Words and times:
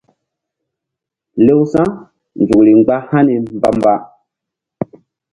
Lew 1.45 1.61
sa̧nzukri 1.71 2.73
mgba 2.79 2.95
hani 3.09 3.35
mba-mba. 3.57 3.93